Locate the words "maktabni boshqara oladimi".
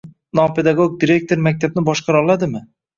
1.51-2.69